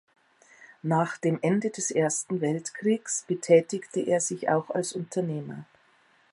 [0.81, 5.65] Nach dem Ende des Ersten Weltkriegs betätigte er sich auch als Unternehmer.